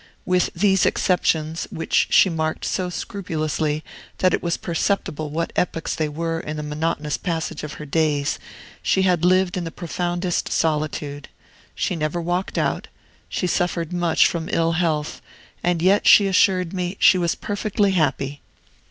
[0.25, 3.83] With these exceptions, which she marked so scrupulously
[4.17, 8.39] that it was perceptible what epochs they were in the monotonous passage of her days,
[8.81, 11.29] she had lived in the profoundest solitude.
[11.75, 12.87] She never walked out;
[13.29, 15.21] she suffered much from ill health;
[15.63, 18.41] and yet, she assured me, she was perfectly happy.